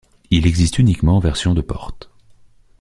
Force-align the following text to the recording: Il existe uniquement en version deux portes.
Il 0.31 0.47
existe 0.47 0.79
uniquement 0.79 1.17
en 1.17 1.19
version 1.19 1.53
deux 1.53 1.61
portes. 1.61 2.09